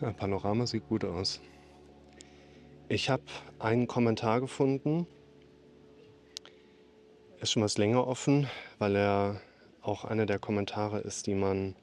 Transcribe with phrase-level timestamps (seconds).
[0.00, 1.40] Panorama sieht gut aus.
[2.88, 3.22] Ich habe
[3.58, 5.06] einen Kommentar gefunden.
[7.40, 9.40] Ist schon was länger offen, weil er
[9.82, 11.76] auch einer der Kommentare ist, die man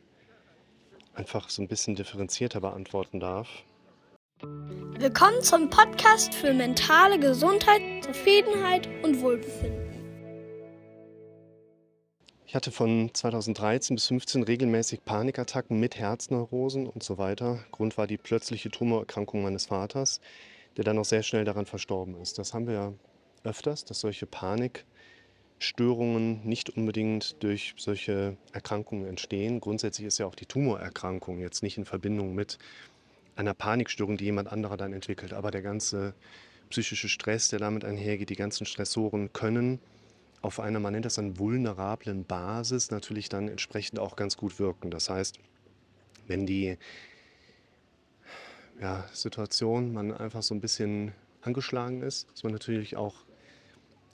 [1.14, 3.48] einfach so ein bisschen differenzierter beantworten darf.
[4.42, 9.87] Willkommen zum Podcast für mentale Gesundheit, Zufriedenheit und Wohlbefinden.
[12.50, 17.60] Ich hatte von 2013 bis 2015 regelmäßig Panikattacken mit Herzneurosen und so weiter.
[17.74, 20.22] Grund war die plötzliche Tumorerkrankung meines Vaters,
[20.78, 22.40] der dann auch sehr schnell daran verstorben ist.
[22.40, 22.94] Das haben wir ja
[23.44, 29.60] öfters, dass solche Panikstörungen nicht unbedingt durch solche Erkrankungen entstehen.
[29.60, 32.60] Grundsätzlich ist ja auch die Tumorerkrankung jetzt nicht in Verbindung mit
[33.36, 35.34] einer Panikstörung, die jemand anderer dann entwickelt.
[35.34, 36.14] Aber der ganze
[36.70, 39.82] psychische Stress, der damit einhergeht, die ganzen Stressoren können
[40.42, 44.92] auf einer, man nennt das dann vulnerablen Basis, natürlich dann entsprechend auch ganz gut wirken.
[44.92, 45.40] Das heißt,
[46.28, 46.78] wenn die
[48.80, 53.16] ja, Situation man einfach so ein bisschen angeschlagen ist, ist man natürlich auch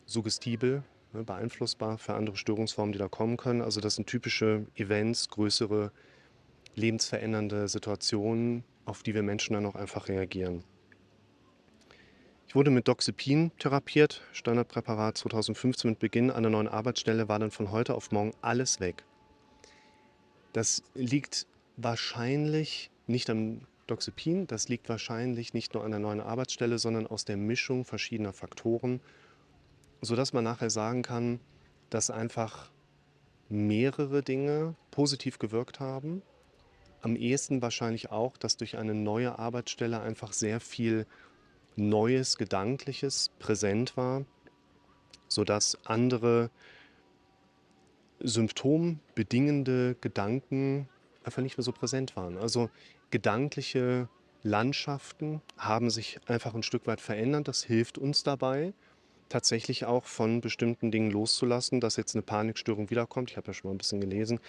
[0.06, 3.62] suggestibel, ne, beeinflussbar für andere Störungsformen, die da kommen können.
[3.62, 5.92] Also das sind typische Events, größere
[6.76, 10.64] lebensverändernde Situationen, auf die wir Menschen dann auch einfach reagieren.
[12.54, 17.72] Ich wurde mit Doxepin therapiert, Standardpräparat 2015 mit Beginn einer neuen Arbeitsstelle war dann von
[17.72, 19.06] heute auf morgen alles weg.
[20.54, 26.78] Das liegt wahrscheinlich nicht am Doxepin, das liegt wahrscheinlich nicht nur an der neuen Arbeitsstelle,
[26.78, 29.02] sondern aus der Mischung verschiedener Faktoren,
[30.02, 31.40] sodass man nachher sagen kann,
[31.90, 32.70] dass einfach
[33.50, 36.22] mehrere Dinge positiv gewirkt haben.
[37.02, 41.08] Am ehesten wahrscheinlich auch, dass durch eine neue Arbeitsstelle einfach sehr viel
[41.76, 44.26] Neues, Gedankliches präsent war,
[45.28, 46.50] sodass andere
[48.20, 50.88] symptombedingende Gedanken
[51.24, 52.38] einfach nicht mehr so präsent waren.
[52.38, 52.70] Also
[53.10, 54.08] gedankliche
[54.44, 57.48] Landschaften haben sich einfach ein Stück weit verändert.
[57.48, 58.74] Das hilft uns dabei,
[59.30, 63.32] tatsächlich auch von bestimmten Dingen loszulassen, dass jetzt eine Panikstörung wiederkommt.
[63.32, 64.40] Ich habe ja schon mal ein bisschen gelesen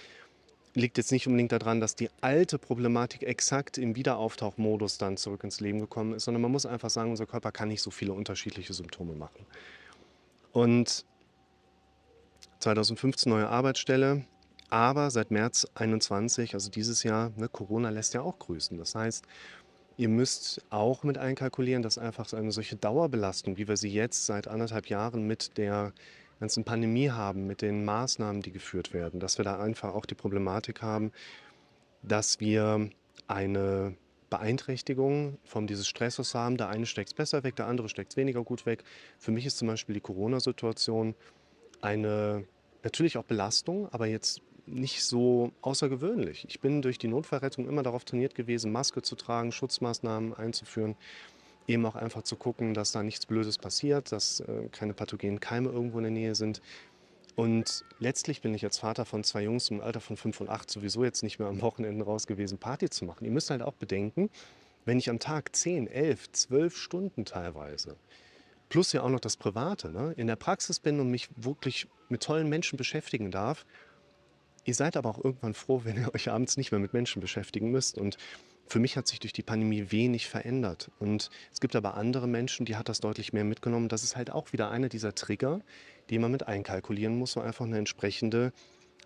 [0.74, 5.60] liegt jetzt nicht unbedingt daran, dass die alte Problematik exakt im Wiederauftauchmodus dann zurück ins
[5.60, 8.74] Leben gekommen ist, sondern man muss einfach sagen, unser Körper kann nicht so viele unterschiedliche
[8.74, 9.46] Symptome machen.
[10.52, 11.04] Und
[12.58, 14.24] 2015 neue Arbeitsstelle,
[14.70, 18.76] aber seit März 21, also dieses Jahr, ne, Corona lässt ja auch grüßen.
[18.76, 19.24] Das heißt,
[19.96, 24.26] ihr müsst auch mit einkalkulieren, dass einfach so eine solche Dauerbelastung, wie wir sie jetzt
[24.26, 25.92] seit anderthalb Jahren mit der
[26.44, 30.14] ganzen Pandemie haben, mit den Maßnahmen, die geführt werden, dass wir da einfach auch die
[30.14, 31.10] Problematik haben,
[32.02, 32.90] dass wir
[33.26, 33.96] eine
[34.28, 36.58] Beeinträchtigung von dieses Stressors haben.
[36.58, 38.84] Der eine steckt es besser weg, der andere steckt es weniger gut weg.
[39.18, 41.14] Für mich ist zum Beispiel die Corona-Situation
[41.80, 42.44] eine
[42.82, 46.44] natürlich auch Belastung, aber jetzt nicht so außergewöhnlich.
[46.50, 50.94] Ich bin durch die Notfallrettung immer darauf trainiert gewesen, Maske zu tragen, Schutzmaßnahmen einzuführen
[51.66, 55.70] eben auch einfach zu gucken, dass da nichts Blödes passiert, dass äh, keine pathogenen Keime
[55.70, 56.60] irgendwo in der Nähe sind.
[57.36, 60.70] Und letztlich bin ich als Vater von zwei Jungs im Alter von 5 und 8
[60.70, 63.24] sowieso jetzt nicht mehr am Wochenende raus gewesen, Party zu machen.
[63.24, 64.30] Ihr müsst halt auch bedenken,
[64.84, 67.96] wenn ich am Tag 10, 11, 12 Stunden teilweise,
[68.68, 72.22] plus ja auch noch das Private, ne, in der Praxis bin und mich wirklich mit
[72.22, 73.66] tollen Menschen beschäftigen darf,
[74.64, 77.70] ihr seid aber auch irgendwann froh, wenn ihr euch abends nicht mehr mit Menschen beschäftigen
[77.70, 77.98] müsst.
[77.98, 78.16] Und
[78.66, 80.90] für mich hat sich durch die Pandemie wenig verändert.
[80.98, 83.88] Und es gibt aber andere Menschen, die hat das deutlich mehr mitgenommen.
[83.88, 85.60] Das ist halt auch wieder einer dieser Trigger,
[86.10, 88.52] die man mit einkalkulieren muss, wo einfach eine entsprechende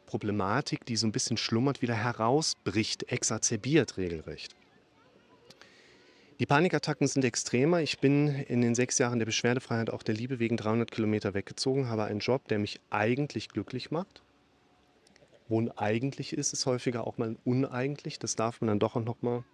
[0.06, 4.54] Problematik, die so ein bisschen schlummert, wieder herausbricht, exacerbiert regelrecht.
[6.38, 7.82] Die Panikattacken sind extremer.
[7.82, 11.88] Ich bin in den sechs Jahren der Beschwerdefreiheit auch der Liebe wegen 300 Kilometer weggezogen,
[11.88, 14.22] habe einen Job, der mich eigentlich glücklich macht
[15.48, 18.18] uneigentlich ist, ist häufiger auch mal uneigentlich.
[18.18, 19.44] Das darf man dann doch auch noch mal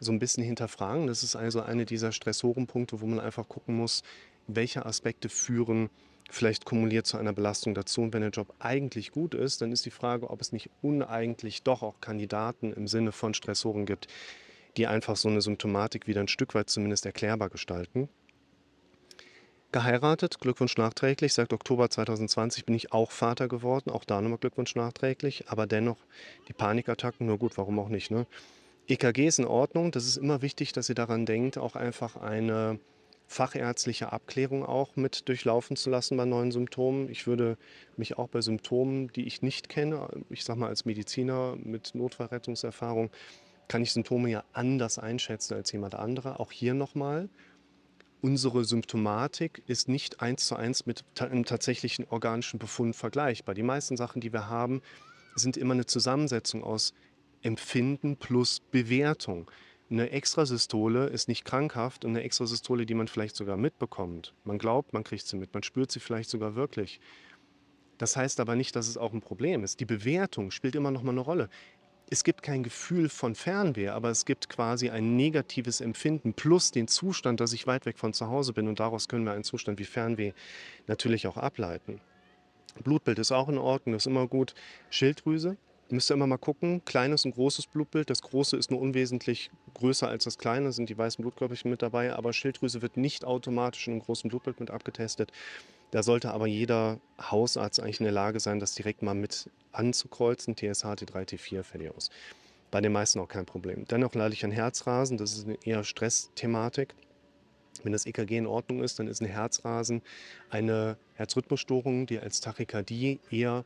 [0.00, 1.06] so ein bisschen hinterfragen.
[1.06, 4.02] Das ist also eine dieser Stressorenpunkte, wo man einfach gucken muss,
[4.46, 5.90] welche Aspekte führen
[6.30, 8.02] vielleicht kumuliert zu einer Belastung dazu.
[8.02, 11.62] Und wenn der Job eigentlich gut ist, dann ist die Frage, ob es nicht uneigentlich
[11.62, 14.08] doch auch Kandidaten im Sinne von Stressoren gibt,
[14.76, 18.08] die einfach so eine Symptomatik wieder ein Stück weit zumindest erklärbar gestalten
[19.74, 21.34] geheiratet, Glückwunsch nachträglich.
[21.34, 25.48] Seit Oktober 2020 bin ich auch Vater geworden, auch da nochmal Glückwunsch nachträglich.
[25.48, 25.98] Aber dennoch
[26.46, 28.12] die Panikattacken, nur gut, warum auch nicht.
[28.12, 28.24] Ne?
[28.86, 32.78] EKG ist in Ordnung, das ist immer wichtig, dass ihr daran denkt, auch einfach eine
[33.26, 37.08] fachärztliche Abklärung auch mit durchlaufen zu lassen bei neuen Symptomen.
[37.08, 37.58] Ich würde
[37.96, 43.10] mich auch bei Symptomen, die ich nicht kenne, ich sage mal als Mediziner mit Notfallrettungserfahrung,
[43.66, 46.38] kann ich Symptome ja anders einschätzen als jemand anderer.
[46.38, 47.28] Auch hier nochmal,
[48.24, 53.54] unsere Symptomatik ist nicht eins zu eins mit einem tatsächlichen organischen Befund vergleichbar.
[53.54, 54.80] Die meisten Sachen, die wir haben,
[55.34, 56.94] sind immer eine Zusammensetzung aus
[57.42, 59.50] Empfinden plus Bewertung.
[59.90, 64.32] Eine Extrasystole ist nicht krankhaft und eine Extrasystole, die man vielleicht sogar mitbekommt.
[64.44, 67.00] Man glaubt, man kriegt sie mit, man spürt sie vielleicht sogar wirklich.
[67.98, 69.80] Das heißt aber nicht, dass es auch ein Problem ist.
[69.80, 71.50] Die Bewertung spielt immer noch mal eine Rolle.
[72.10, 76.86] Es gibt kein Gefühl von Fernweh, aber es gibt quasi ein negatives Empfinden plus den
[76.86, 79.78] Zustand, dass ich weit weg von zu Hause bin und daraus können wir einen Zustand
[79.78, 80.32] wie Fernweh
[80.86, 82.00] natürlich auch ableiten.
[82.82, 84.54] Blutbild ist auch in Ordnung, ist immer gut.
[84.90, 85.56] Schilddrüse,
[85.94, 86.84] müsst ihr immer mal gucken.
[86.84, 88.10] Kleines und großes Blutbild.
[88.10, 92.12] Das große ist nur unwesentlich größer als das kleine, sind die weißen Blutkörperchen mit dabei.
[92.12, 95.32] Aber Schilddrüse wird nicht automatisch in einem großen Blutbild mit abgetestet.
[95.90, 100.56] Da sollte aber jeder Hausarzt eigentlich in der Lage sein, das direkt mal mit anzukreuzen.
[100.56, 102.10] TSH, T3, T4, fertig aus.
[102.70, 103.86] Bei den meisten auch kein Problem.
[103.86, 105.16] Dennoch leide ich an Herzrasen.
[105.16, 106.94] Das ist eine eher Stressthematik.
[107.84, 110.02] Wenn das EKG in Ordnung ist, dann ist ein Herzrasen
[110.50, 113.64] eine Herzrhythmusstörung, die als Tachykardie eher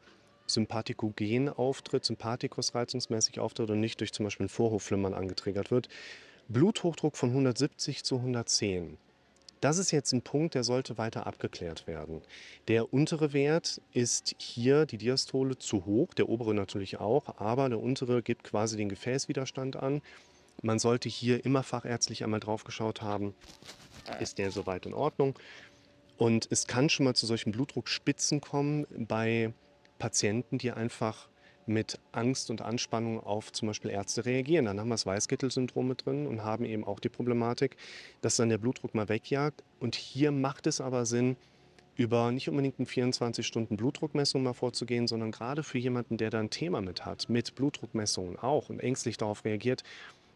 [0.51, 5.89] sympathikogen auftritt, sympathikus reizungsmäßig auftritt und nicht durch zum Beispiel ein Vorhofflimmern angetriggert wird.
[6.49, 8.97] Bluthochdruck von 170 zu 110.
[9.61, 12.23] Das ist jetzt ein Punkt, der sollte weiter abgeklärt werden.
[12.69, 17.81] Der untere Wert ist hier die Diastole zu hoch, der obere natürlich auch, aber der
[17.81, 20.01] untere gibt quasi den Gefäßwiderstand an.
[20.63, 23.35] Man sollte hier immer fachärztlich einmal drauf geschaut haben,
[24.21, 25.39] ist der soweit in Ordnung.
[26.17, 29.53] Und es kann schon mal zu solchen Blutdruckspitzen kommen bei
[29.99, 31.29] Patienten, die einfach
[31.67, 34.65] mit Angst und Anspannung auf zum Beispiel Ärzte reagieren.
[34.65, 37.77] Dann haben wir das Weißkittel-Syndrom mit drin und haben eben auch die Problematik,
[38.23, 39.63] dass dann der Blutdruck mal wegjagt.
[39.79, 41.37] Und hier macht es aber Sinn,
[41.99, 46.39] über nicht unbedingt eine 24 Stunden Blutdruckmessung mal vorzugehen, sondern gerade für jemanden, der da
[46.39, 49.83] ein Thema mit hat, mit Blutdruckmessungen auch und ängstlich darauf reagiert,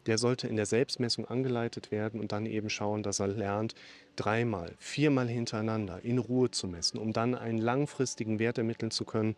[0.06, 3.74] der sollte in der Selbstmessung angeleitet werden und dann eben schauen, dass er lernt,
[4.16, 9.36] dreimal, viermal hintereinander in Ruhe zu messen, um dann einen langfristigen Wert ermitteln zu können,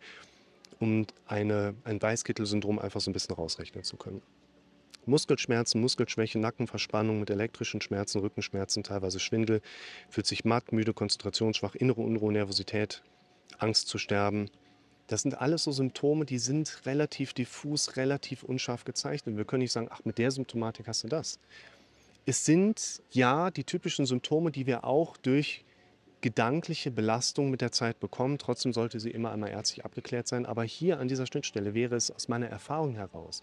[0.79, 4.21] um eine, ein Weißkittel-Syndrom einfach so ein bisschen rausrechnen zu können.
[5.05, 9.61] Muskelschmerzen, Muskelschwäche, Nackenverspannung mit elektrischen Schmerzen, Rückenschmerzen, teilweise Schwindel,
[10.09, 13.03] fühlt sich matt, müde, konzentrationsschwach, innere Unruhe, Nervosität,
[13.59, 14.49] Angst zu sterben.
[15.07, 19.37] Das sind alles so Symptome, die sind relativ diffus, relativ unscharf gezeichnet.
[19.37, 21.39] Wir können nicht sagen, ach, mit der Symptomatik hast du das.
[22.25, 25.63] Es sind ja die typischen Symptome, die wir auch durch
[26.21, 28.39] gedankliche Belastung mit der Zeit bekommen.
[28.39, 30.47] Trotzdem sollte sie immer einmal ärztlich abgeklärt sein.
[30.47, 33.41] Aber hier an dieser Schnittstelle wäre es aus meiner Erfahrung heraus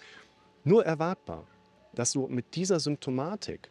[0.64, 1.46] nur erwartbar,
[1.94, 3.70] dass du mit dieser Symptomatik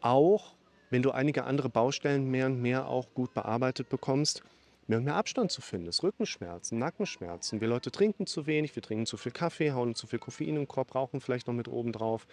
[0.00, 0.54] auch,
[0.90, 4.42] wenn du einige andere Baustellen mehr und mehr auch gut bearbeitet bekommst,
[4.88, 6.02] mehr und mehr Abstand zu finden ist.
[6.02, 7.60] Rückenschmerzen, Nackenschmerzen.
[7.60, 10.66] Wir Leute trinken zu wenig, wir trinken zu viel Kaffee, hauen zu viel Koffein im
[10.66, 12.26] Korb, rauchen vielleicht noch mit oben drauf.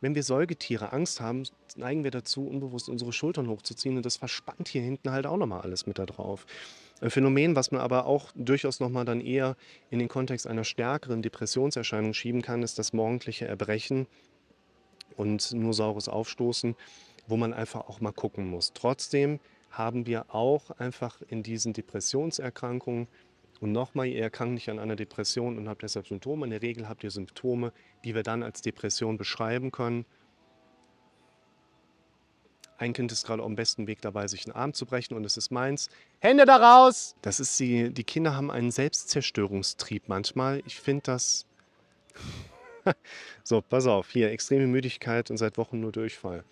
[0.00, 1.42] Wenn wir Säugetiere Angst haben,
[1.76, 5.62] neigen wir dazu, unbewusst unsere Schultern hochzuziehen und das verspannt hier hinten halt auch nochmal
[5.62, 6.46] alles mit da drauf.
[7.00, 9.56] Ein Phänomen, was man aber auch durchaus nochmal dann eher
[9.90, 14.06] in den Kontext einer stärkeren Depressionserscheinung schieben kann, ist das morgendliche Erbrechen
[15.16, 16.76] und nur saures Aufstoßen,
[17.26, 18.72] wo man einfach auch mal gucken muss.
[18.72, 23.08] Trotzdem haben wir auch einfach in diesen Depressionserkrankungen
[23.60, 26.46] und nochmal, ihr erkrankt nicht an einer Depression und habt deshalb Symptome.
[26.46, 27.72] In der Regel habt ihr Symptome,
[28.04, 30.04] die wir dann als Depression beschreiben können.
[32.76, 35.24] Ein Kind ist gerade auf dem besten Weg dabei, sich einen Arm zu brechen und
[35.24, 35.90] es ist meins.
[36.20, 37.16] Hände da raus!
[37.22, 40.62] Das ist die, die Kinder haben einen Selbstzerstörungstrieb manchmal.
[40.64, 41.44] Ich finde das.
[43.42, 46.44] so, pass auf, hier extreme Müdigkeit und seit Wochen nur Durchfall.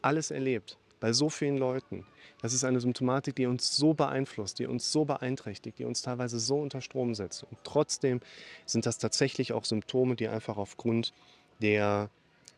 [0.00, 2.06] Alles erlebt bei so vielen Leuten.
[2.42, 6.38] Das ist eine Symptomatik, die uns so beeinflusst, die uns so beeinträchtigt, die uns teilweise
[6.38, 7.42] so unter Strom setzt.
[7.42, 8.20] Und trotzdem
[8.66, 11.12] sind das tatsächlich auch Symptome, die einfach aufgrund
[11.60, 12.08] der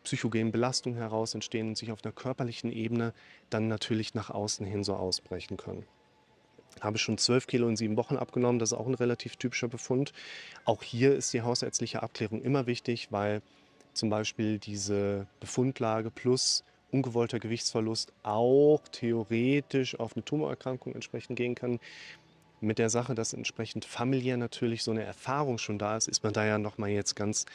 [0.05, 3.15] psychogenen Belastung heraus entstehen und sich auf einer körperlichen Ebene
[3.49, 5.87] dann natürlich nach außen hin so ausbrechen können.
[6.83, 10.13] Habe schon 12 Kilo in sieben Wochen abgenommen, das ist auch ein relativ typischer Befund.
[10.67, 13.41] Auch hier ist die hausärztliche Abklärung immer wichtig, weil
[13.95, 16.63] zum Beispiel diese Befundlage plus
[16.95, 21.81] ungewollter Gewichtsverlust auch theoretisch auf eine Tumorerkrankung entsprechend gehen kann.
[22.61, 26.33] Mit der Sache, dass entsprechend familiär natürlich so eine Erfahrung schon da ist, ist man
[26.33, 27.47] da ja nochmal jetzt ganz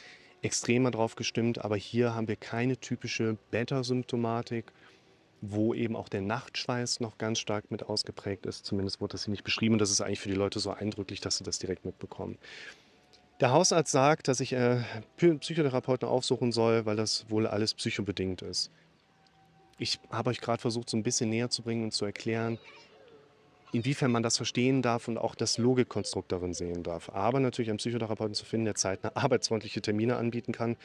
[0.42, 1.64] extremer drauf gestimmt.
[1.64, 4.72] Aber hier haben wir keine typische Beta-Symptomatik,
[5.40, 8.66] wo eben auch der Nachtschweiß noch ganz stark mit ausgeprägt ist.
[8.66, 9.74] Zumindest wurde das hier nicht beschrieben.
[9.74, 12.36] Und das ist eigentlich für die Leute so eindrücklich, dass sie das direkt mitbekommen.
[13.40, 14.82] Der Hausarzt sagt, dass ich äh,
[15.16, 18.70] Psychotherapeuten aufsuchen soll, weil das wohl alles psychobedingt ist
[19.80, 22.58] ich habe euch gerade versucht, so ein bisschen näher zu bringen und zu erklären,
[23.72, 27.08] inwiefern man das verstehen darf und auch das Logikkonstrukt darin sehen darf.
[27.10, 30.76] Aber natürlich einen Psychotherapeuten zu finden, der zeitnah arbeitsfreundliche Termine anbieten kann,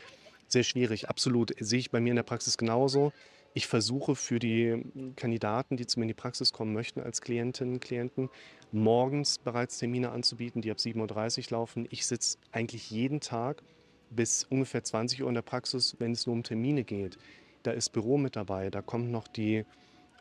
[0.47, 1.09] sehr schwierig.
[1.09, 1.53] Absolut.
[1.59, 3.11] Sehe ich bei mir in der Praxis genauso.
[3.53, 4.83] Ich versuche für die
[5.15, 8.29] Kandidaten, die zu mir in die Praxis kommen möchten, als Klientinnen und Klienten,
[8.71, 11.87] morgens bereits Termine anzubieten, die ab 7.30 Uhr laufen.
[11.89, 13.63] Ich sitze eigentlich jeden Tag
[14.09, 17.17] bis ungefähr 20 Uhr in der Praxis, wenn es nur um Termine geht.
[17.65, 19.65] Da ist Büro mit dabei, da kommt noch die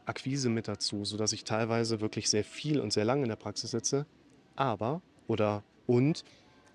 [0.07, 3.71] Akquise mit dazu, sodass ich teilweise wirklich sehr viel und sehr lange in der Praxis
[3.71, 4.07] sitze.
[4.57, 6.25] Aber oder und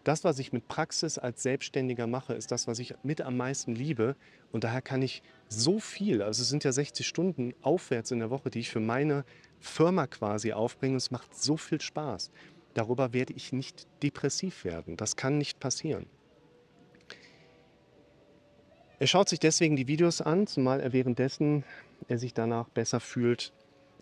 [0.03, 3.73] das, was ich mit Praxis als Selbstständiger mache, ist das, was ich mit am meisten
[3.73, 4.15] liebe.
[4.51, 8.29] Und daher kann ich so viel, also es sind ja 60 Stunden aufwärts in der
[8.29, 9.25] Woche, die ich für meine
[9.59, 10.97] Firma quasi aufbringe.
[10.97, 12.29] Es macht so viel Spaß.
[12.75, 14.97] Darüber werde ich nicht depressiv werden.
[14.97, 16.05] Das kann nicht passieren.
[18.99, 21.63] Er schaut sich deswegen die Videos an, zumal er währenddessen
[22.09, 23.53] er sich danach besser fühlt.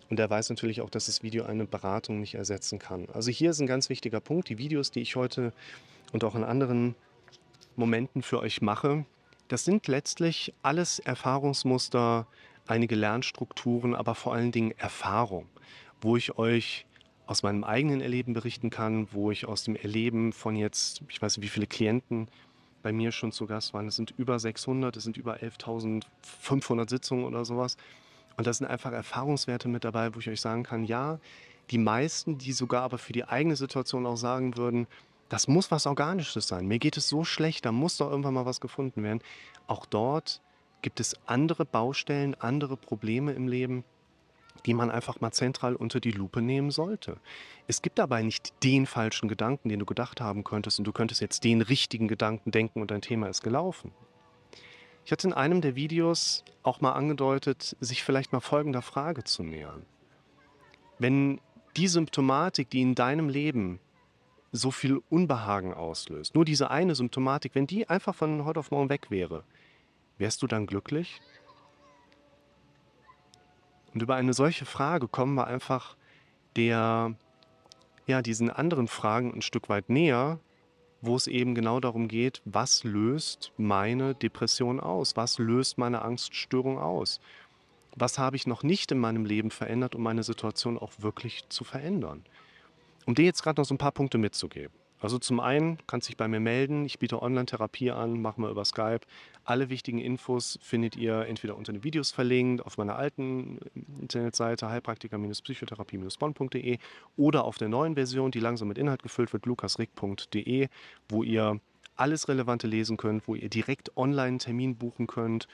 [0.10, 3.08] Und er weiß natürlich auch, dass das Video eine Beratung nicht ersetzen kann.
[3.14, 4.50] Also hier ist ein ganz wichtiger Punkt.
[4.50, 5.54] Die Videos, die ich heute
[6.14, 6.96] und auch in anderen
[7.76, 9.06] Momenten für euch mache,
[9.50, 12.26] das sind letztlich alles Erfahrungsmuster,
[12.66, 15.48] einige Lernstrukturen, aber vor allen Dingen Erfahrung,
[16.02, 16.86] wo ich euch
[17.28, 21.38] aus meinem eigenen Erleben berichten kann, wo ich aus dem Erleben von jetzt, ich weiß
[21.38, 22.30] nicht, wie viele Klienten
[22.88, 23.88] bei mir schon zu Gast waren.
[23.88, 27.76] Es sind über 600, es sind über 11.500 Sitzungen oder sowas.
[28.38, 31.20] Und da sind einfach Erfahrungswerte mit dabei, wo ich euch sagen kann, ja,
[31.70, 34.88] die meisten, die sogar aber für die eigene Situation auch sagen würden,
[35.28, 36.66] das muss was Organisches sein.
[36.66, 39.20] Mir geht es so schlecht, da muss doch irgendwann mal was gefunden werden.
[39.68, 40.40] Auch dort
[40.82, 43.84] gibt es andere Baustellen, andere Probleme im Leben,
[44.66, 47.18] die man einfach mal zentral unter die Lupe nehmen sollte.
[47.68, 51.22] Es gibt dabei nicht den falschen Gedanken, den du gedacht haben könntest und du könntest
[51.22, 53.92] jetzt den richtigen Gedanken denken und dein Thema ist gelaufen.
[55.06, 59.42] Ich hatte in einem der Videos auch mal angedeutet, sich vielleicht mal folgender Frage zu
[59.42, 59.86] nähern.
[61.00, 61.40] Wenn
[61.78, 63.80] die Symptomatik, die in deinem Leben
[64.52, 68.90] so viel Unbehagen auslöst, nur diese eine Symptomatik, wenn die einfach von heute auf morgen
[68.90, 69.44] weg wäre,
[70.18, 71.22] wärst du dann glücklich?
[73.98, 75.98] Und über eine solche Frage kommen wir einfach
[76.56, 77.16] der,
[78.06, 80.40] ja, diesen anderen Fragen ein Stück weit näher,
[81.02, 85.16] wo es eben genau darum geht, was löst meine Depression aus?
[85.16, 87.20] Was löst meine Angststörung aus?
[87.96, 91.64] Was habe ich noch nicht in meinem Leben verändert, um meine Situation auch wirklich zu
[91.64, 92.24] verändern?
[93.08, 94.76] Um dir jetzt gerade noch so ein paar Punkte mitzugeben.
[95.00, 96.84] Also zum einen kannst du dich bei mir melden.
[96.86, 99.02] Ich biete Online-Therapie an, machen wir über Skype.
[99.44, 103.60] Alle wichtigen Infos findet ihr entweder unter den Videos verlinkt, auf meiner alten
[104.02, 106.80] Internetseite heilpraktiker-psychotherapie-bonn.de
[107.16, 110.70] oder auf der neuen Version, die langsam mit Inhalt gefüllt wird, lukasrick.de,
[111.10, 111.60] wo ihr
[111.96, 115.48] alles Relevante lesen könnt, wo ihr direkt online einen Termin buchen könnt,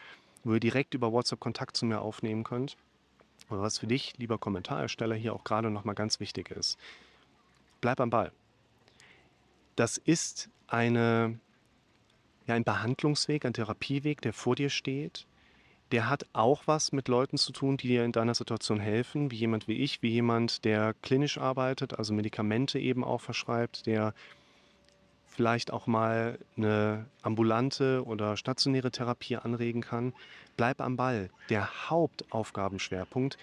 [0.45, 2.77] wo ihr direkt über WhatsApp Kontakt zu mir aufnehmen könnt.
[3.50, 6.79] Aber was für dich, lieber Kommentarersteller, hier auch gerade nochmal ganz wichtig ist,
[7.81, 8.31] bleib am Ball
[9.75, 11.39] das ist eine,
[12.48, 15.27] ja, ein Behandlungsweg, ein Therapieweg, der vor dir steht.
[15.92, 19.36] Der hat auch was mit Leuten zu tun, die dir in deiner Situation helfen, wie
[19.36, 24.13] jemand wie ich, wie jemand, der klinisch arbeitet, also Medikamente eben auch verschreibt, der
[25.27, 30.13] vielleicht auch mal eine ambulante oder stationäre Therapie anregen kann.
[30.58, 31.30] Bleib am Ball.
[31.50, 33.38] Der Hauptaufgabenschwerpunkt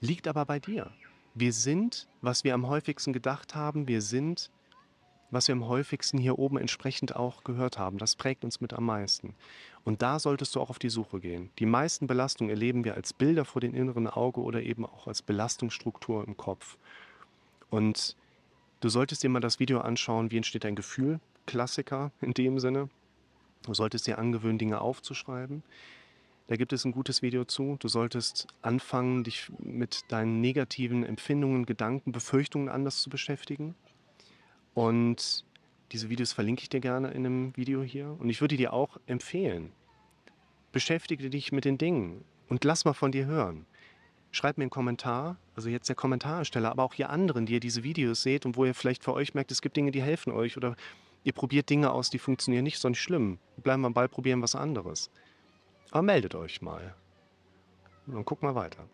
[0.00, 0.90] liegt aber bei dir.
[1.34, 4.50] Wir sind, was wir am häufigsten gedacht haben, wir sind
[5.30, 7.98] was wir am häufigsten hier oben entsprechend auch gehört haben.
[7.98, 9.34] Das prägt uns mit am meisten.
[9.84, 11.50] Und da solltest du auch auf die Suche gehen.
[11.58, 15.22] Die meisten Belastungen erleben wir als Bilder vor dem inneren Auge oder eben auch als
[15.22, 16.76] Belastungsstruktur im Kopf.
[17.70, 18.16] Und
[18.80, 22.88] du solltest dir mal das Video anschauen, wie entsteht ein Gefühl, Klassiker in dem Sinne.
[23.62, 25.62] Du solltest dir angewöhnen, Dinge aufzuschreiben.
[26.46, 27.76] Da gibt es ein gutes Video zu.
[27.78, 33.74] Du solltest anfangen, dich mit deinen negativen Empfindungen, Gedanken, Befürchtungen anders zu beschäftigen.
[34.78, 35.44] Und
[35.90, 38.14] diese Videos verlinke ich dir gerne in einem Video hier.
[38.20, 39.72] Und ich würde dir auch empfehlen,
[40.70, 43.66] beschäftige dich mit den Dingen und lass mal von dir hören.
[44.30, 47.82] Schreib mir einen Kommentar, also jetzt der Kommentarsteller, aber auch ihr anderen, die ihr diese
[47.82, 50.56] Videos seht und wo ihr vielleicht für euch merkt, es gibt Dinge, die helfen euch
[50.56, 50.76] oder
[51.24, 53.38] ihr probiert Dinge aus, die funktionieren nicht, nicht schlimm.
[53.56, 55.10] Bleiben wir am Ball, probieren was anderes.
[55.90, 56.94] Aber meldet euch mal.
[58.06, 58.88] Und gucken wir weiter.